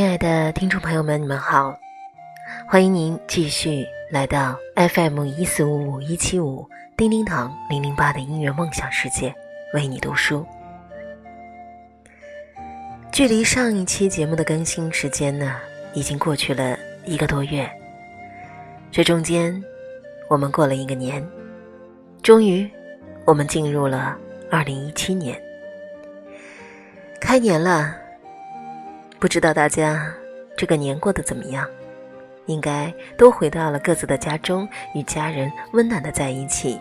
[0.00, 1.78] 亲爱的听众朋友们，你们好，
[2.66, 6.66] 欢迎您继续来到 FM 一四五五一七五
[6.96, 9.34] 叮叮堂零零八的音乐梦想世界，
[9.74, 10.46] 为你读书。
[13.12, 15.56] 距离上一期节目的更新时间呢，
[15.92, 17.70] 已经过去了一个多月，
[18.90, 19.62] 这中间
[20.30, 21.22] 我们过了一个年，
[22.22, 22.66] 终于
[23.26, 24.16] 我们进入了
[24.50, 25.38] 二零一七年，
[27.20, 27.94] 开年了。
[29.20, 30.10] 不知道大家
[30.56, 31.68] 这个年过得怎么样？
[32.46, 36.80] 应该都回到了各自的家中，与家人温暖的在一起，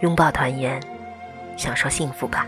[0.00, 0.78] 拥抱团圆，
[1.56, 2.46] 享受幸福吧。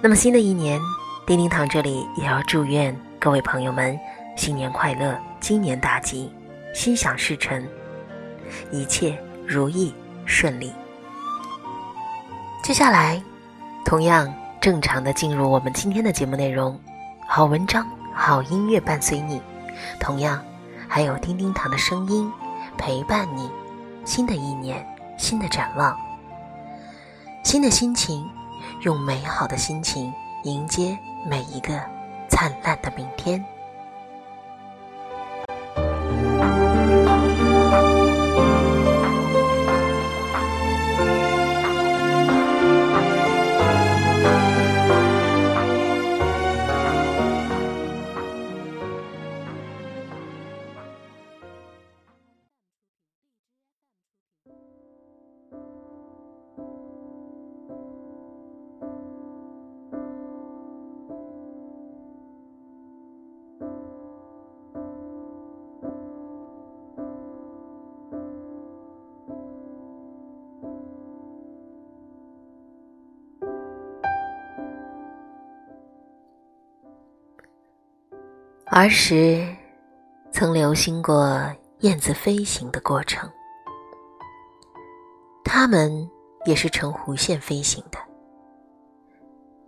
[0.00, 0.80] 那么新的一年，
[1.24, 3.96] 叮叮堂这里也要祝愿各位朋友们
[4.36, 6.28] 新年快乐，今年大吉，
[6.74, 7.64] 心想事成，
[8.72, 9.94] 一切如意
[10.26, 10.72] 顺利。
[12.64, 13.22] 接下来，
[13.84, 16.76] 同样正常的进入我们今天的节目内容。
[17.34, 19.40] 好文章，好音乐伴随你，
[19.98, 20.38] 同样
[20.86, 22.30] 还有叮叮糖的声音
[22.76, 23.50] 陪伴你。
[24.04, 25.98] 新的一年，新的展望，
[27.42, 28.30] 新的心情，
[28.82, 31.80] 用美好的心情迎接每一个
[32.28, 33.42] 灿烂的明天。
[78.74, 79.46] 儿时，
[80.32, 81.38] 曾留心过
[81.80, 83.30] 燕子飞行的过程。
[85.44, 86.08] 它们
[86.46, 87.98] 也是呈弧线飞行的。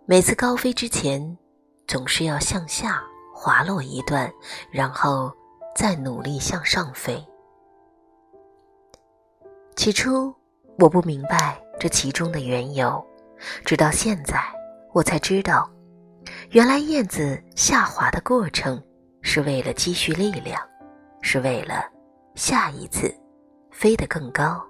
[0.07, 1.37] 每次高飞之前，
[1.87, 3.03] 总是要向下
[3.35, 4.33] 滑落一段，
[4.71, 5.31] 然后
[5.77, 7.23] 再努力向上飞。
[9.77, 10.35] 起初，
[10.79, 13.05] 我不明白这其中的缘由，
[13.67, 14.43] 直到现在，
[14.95, 15.71] 我才知道，
[16.53, 18.83] 原来燕子下滑的过程。
[19.27, 20.61] 是为了积蓄力量，
[21.23, 21.91] 是为了
[22.35, 23.13] 下一次
[23.71, 24.63] 飞得更高、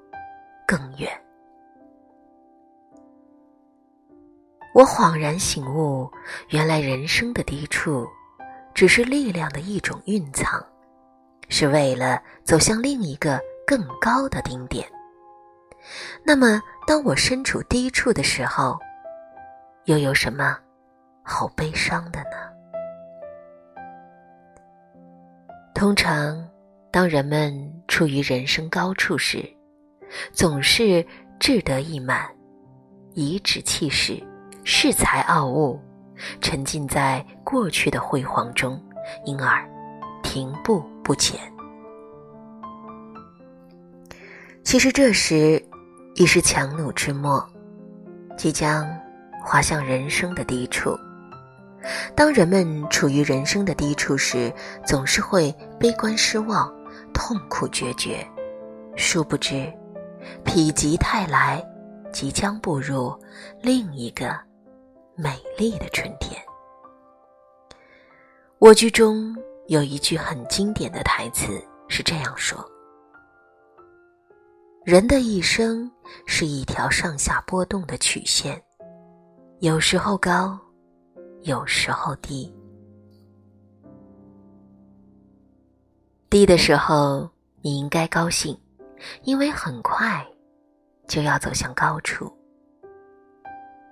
[0.65, 1.11] 更远。
[4.73, 6.09] 我恍然醒悟，
[6.51, 8.07] 原来人生的低处，
[8.73, 10.65] 只是力量的一种蕴藏，
[11.49, 14.89] 是为了走向另一个更高的顶点。
[16.25, 18.79] 那么，当我身处低处的时候，
[19.85, 20.57] 又有什么
[21.23, 22.54] 好悲伤的呢？
[25.75, 26.49] 通常，
[26.93, 27.53] 当人们
[27.89, 29.45] 处于人生高处时，
[30.33, 31.05] 总是
[31.41, 32.27] 志得意满、
[33.15, 34.23] 颐指气使、
[34.65, 35.81] 恃才傲物，
[36.41, 38.81] 沉浸在过去的辉煌中，
[39.25, 39.69] 因而
[40.23, 41.39] 停步不前。
[44.63, 45.63] 其实这时
[46.15, 47.45] 已是强弩之末，
[48.39, 48.89] 即将
[49.45, 50.97] 滑向人生的低处。
[52.15, 54.53] 当人们处于人生的低处时，
[54.87, 56.73] 总是会悲观失望、
[57.13, 58.27] 痛苦决绝。
[58.97, 59.73] 殊不知，
[60.45, 61.65] 否极泰来，
[62.13, 63.13] 即将步入
[63.61, 64.39] 另一个
[65.17, 66.41] 美丽的春天。
[68.59, 69.37] 我剧中
[69.67, 72.65] 有一句很经典的台词是这样说
[74.85, 75.91] ：“人的一生
[76.25, 78.63] 是一条上下波动的曲线，
[79.59, 80.59] 有时候高。”
[81.45, 82.51] 有时候低，
[86.31, 87.29] 低的时候
[87.61, 88.59] 你应该高兴，
[89.25, 90.27] 因为很快
[91.07, 92.33] 就要走向高处；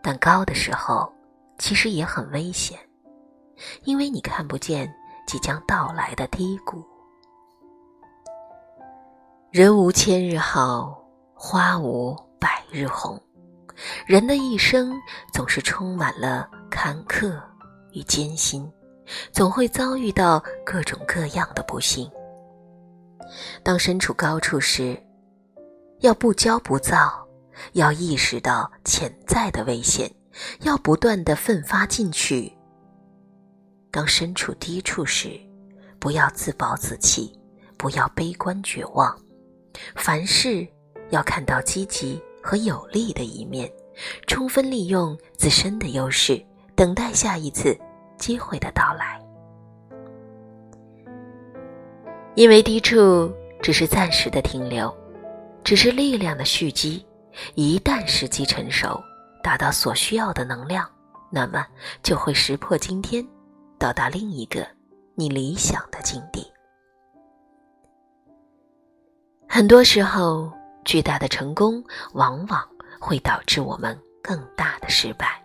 [0.02, 1.12] 但高的时候
[1.58, 2.78] 其实也很危险，
[3.84, 4.90] 因为你看不见
[5.26, 6.82] 即将到来的低谷。
[9.50, 11.04] 人无千日好，
[11.34, 13.20] 花无百日红。
[14.06, 14.92] 人的一生
[15.32, 17.40] 总是充满了坎坷
[17.92, 18.70] 与艰辛，
[19.32, 22.10] 总会遭遇到各种各样的不幸。
[23.62, 25.00] 当身处高处时，
[26.00, 27.26] 要不骄不躁，
[27.72, 30.12] 要意识到潜在的危险，
[30.60, 32.52] 要不断的奋发进取。
[33.90, 35.38] 当身处低处时，
[35.98, 37.38] 不要自暴自弃，
[37.76, 39.16] 不要悲观绝望，
[39.94, 40.66] 凡事
[41.10, 42.22] 要看到积极。
[42.42, 43.70] 和有利的一面，
[44.26, 46.44] 充分利用自身的优势，
[46.74, 47.78] 等待下一次
[48.18, 49.20] 机会的到来。
[52.34, 54.92] 因为低处只是暂时的停留，
[55.62, 57.04] 只是力量的蓄积。
[57.54, 59.00] 一旦时机成熟，
[59.42, 60.86] 达到所需要的能量，
[61.30, 61.66] 那么
[62.02, 63.26] 就会石破惊天，
[63.78, 64.66] 到达另一个
[65.14, 66.46] 你理想的境地。
[69.48, 70.52] 很多时候，
[70.84, 71.82] 巨大的成功
[72.14, 72.68] 往往
[73.00, 75.42] 会导致我们更大的失败，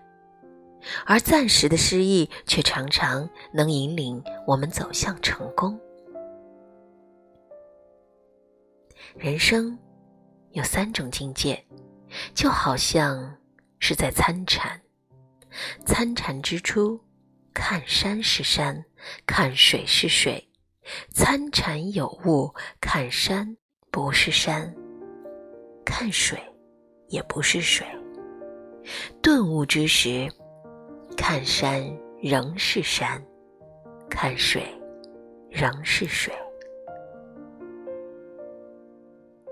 [1.06, 5.80] 而暂时的失意却常常能引领我们走向成功。
[9.16, 9.78] 人生
[10.52, 11.66] 有三种境界，
[12.36, 13.36] 就好像
[13.80, 14.80] 是在参禅。
[15.86, 17.00] 参禅之初，
[17.54, 18.84] 看山是山，
[19.26, 20.40] 看水是水；
[21.12, 23.58] 参禅有悟，看山
[23.90, 24.72] 不是山，
[25.90, 26.38] 看水
[27.08, 27.88] 也不是水。
[29.22, 30.28] 顿悟之时，
[31.16, 31.82] 看山
[32.22, 33.24] 仍是山，
[34.10, 34.62] 看水
[35.50, 36.34] 仍是水。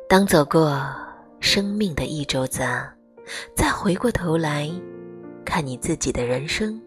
[0.09, 0.77] 当走过
[1.39, 2.63] 生命的一周子，
[3.55, 4.69] 再回过头来
[5.45, 6.79] 看你自己的人生，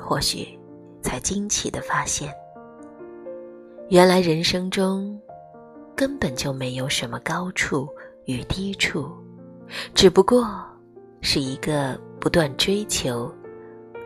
[0.00, 0.58] 或许
[1.00, 2.34] 才惊奇的发现，
[3.88, 5.16] 原来人生中
[5.94, 7.88] 根本就没有什么高处
[8.28, 9.10] 与低处，
[9.94, 10.46] 只不过
[11.22, 13.34] 是一个不断追求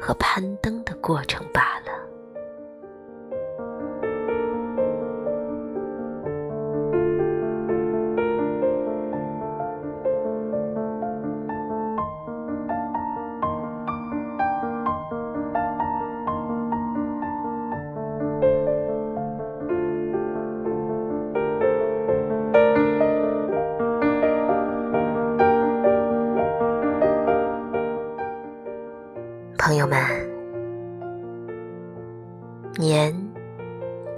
[0.01, 2.01] 和攀登的过程罢了。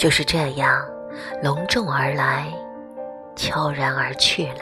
[0.04, 0.86] 就是这样
[1.42, 2.52] 隆重而来，
[3.34, 4.60] 悄然而去了。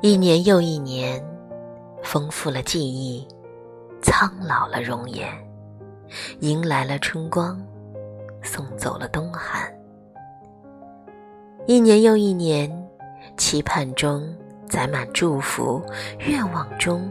[0.00, 1.20] 一年又一年，
[2.04, 3.26] 丰富了记忆，
[4.00, 5.28] 苍老了容颜，
[6.38, 7.60] 迎来了春光，
[8.44, 9.68] 送走了冬寒。
[11.66, 12.70] 一年又一年，
[13.36, 14.22] 期盼中
[14.68, 15.82] 载满祝福，
[16.20, 17.10] 愿望中。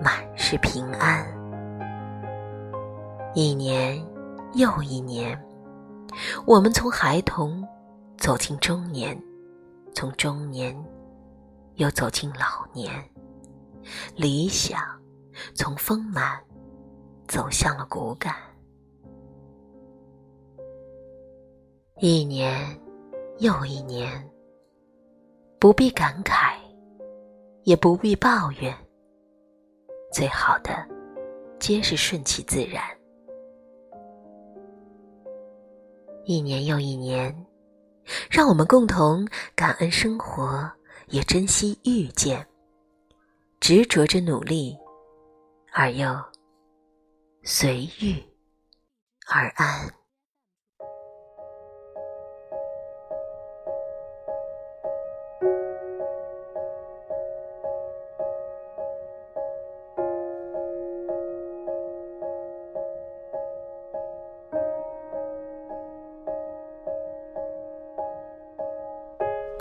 [0.00, 1.26] 满是平安。
[3.34, 4.00] 一年
[4.54, 5.38] 又一年，
[6.46, 7.66] 我们从孩童
[8.16, 9.20] 走进中年，
[9.94, 10.74] 从中年
[11.74, 12.90] 又走进老年，
[14.16, 14.80] 理想
[15.54, 16.40] 从丰满
[17.26, 18.34] 走向了骨感。
[22.00, 22.58] 一年
[23.38, 24.28] 又一年，
[25.58, 26.54] 不必感慨，
[27.64, 28.74] 也不必抱怨。
[30.12, 30.72] 最好的，
[31.60, 32.97] 皆是顺其自然。
[36.28, 37.34] 一年又一年，
[38.30, 40.70] 让我们共同感恩生活，
[41.06, 42.46] 也珍惜遇见，
[43.60, 44.76] 执着着努力，
[45.72, 46.14] 而又
[47.44, 48.22] 随遇
[49.26, 49.97] 而安。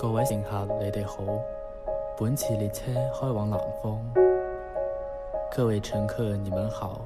[0.07, 1.21] 各位乘客，你哋好，
[2.17, 2.85] 本次列车
[3.19, 4.13] 开往南方。
[5.53, 7.05] 各位乘客，你们好，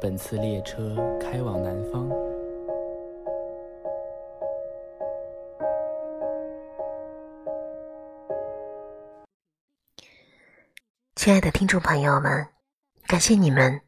[0.00, 2.08] 本次列车开往南方。
[11.16, 12.46] 亲爱的听众朋友们，
[13.08, 13.80] 感谢你们。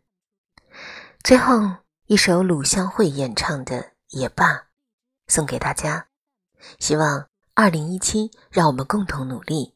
[1.22, 1.54] 最后
[2.06, 3.76] 一首鲁香会演唱的
[4.08, 4.52] 《也罢》，
[5.28, 6.08] 送给大家，
[6.80, 7.28] 希望。
[7.58, 9.74] 二零一七，让我们共同努力。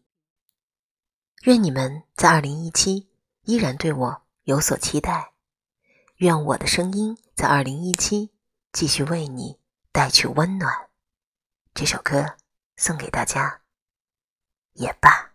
[1.45, 3.09] 愿你们在二零一七
[3.45, 5.33] 依然对我有所期待。
[6.17, 8.33] 愿我的声音在二零一七
[8.71, 9.59] 继续为你
[9.93, 10.91] 带去温暖。
[11.73, 12.37] 这首歌
[12.77, 13.63] 送给大家，
[14.75, 15.30] 也罢。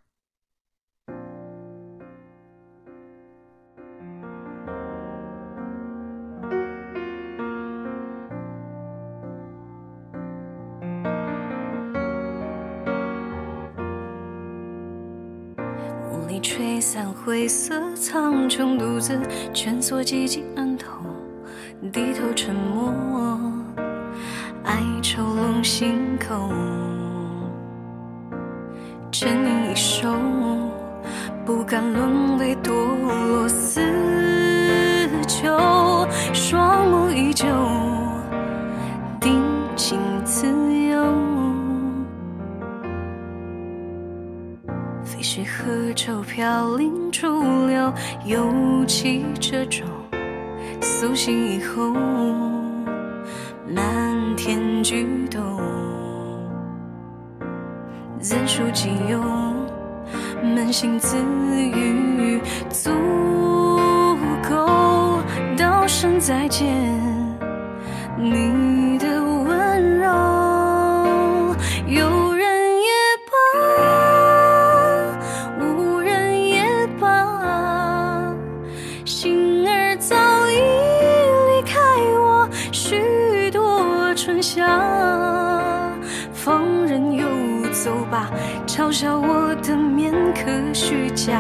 [17.26, 19.20] 灰色苍穹，独自
[19.52, 21.02] 蜷缩寂静暗头，
[21.92, 22.94] 低头沉默，
[24.64, 26.52] 哀愁笼心口，
[29.12, 30.08] 沉吟一首，
[31.44, 33.82] 不敢沦为堕落死
[35.28, 35.48] 囚，
[36.32, 37.48] 双目依旧。
[46.36, 47.94] 飘零逐流，
[48.26, 49.88] 尤其这种
[50.82, 51.94] 苏醒以后，
[53.74, 55.40] 漫天菊斗，
[58.20, 59.18] 人数己有，
[60.44, 62.92] 扪心自语，足
[64.50, 64.68] 够
[65.58, 66.68] 道声再见。
[68.18, 69.15] 你的
[84.26, 84.66] 春夏。
[86.34, 87.28] 放任游
[87.72, 88.32] 走吧，
[88.66, 91.40] 嘲笑我的面可虚假。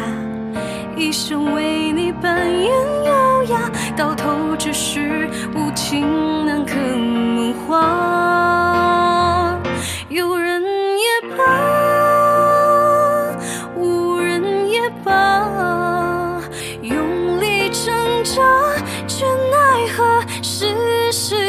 [0.95, 2.71] 一生为你扮演
[3.05, 9.59] 优雅，到头只是无情难可梦话。
[10.09, 11.43] 有人也罢，
[13.75, 16.39] 无人也罢，
[16.83, 18.43] 用力挣扎，
[19.07, 21.44] 却奈何世事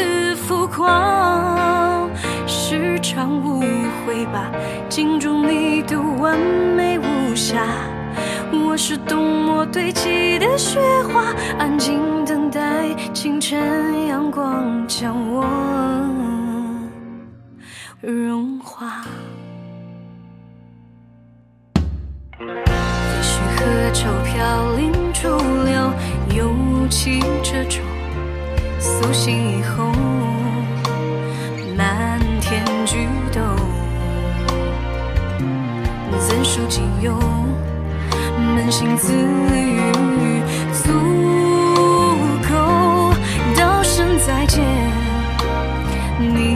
[0.46, 2.08] 浮夸。
[2.46, 3.60] 时常误
[4.06, 4.48] 会吧，
[4.88, 7.66] 镜中你的完美无瑕。
[8.52, 10.78] 我是冬末堆积的雪
[11.12, 15.44] 花，安静等待清晨阳光将我
[18.00, 19.02] 融化。
[22.38, 25.28] 也许河愁飘零逐
[25.64, 25.92] 流，
[26.36, 27.82] 尤其这种
[28.78, 29.90] 苏醒以后，
[32.96, 33.42] 举动
[36.18, 37.12] 怎，数己有。
[38.56, 40.90] 扪心自语，足
[42.48, 42.54] 够
[43.54, 44.64] 道声再见。
[46.18, 46.55] 你